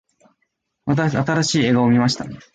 [0.95, 2.25] 新しい映画を観ました。